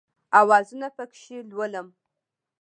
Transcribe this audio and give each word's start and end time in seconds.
اوازونه 0.39 0.87
پکښې 0.97 1.37
لولم 1.49 1.87